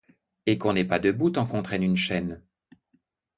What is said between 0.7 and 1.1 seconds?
n'est pas